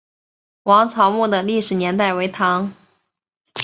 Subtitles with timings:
[0.63, 2.73] 王潮墓的历史年代为唐。